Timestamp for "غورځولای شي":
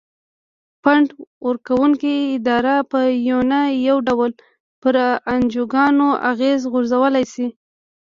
6.71-7.47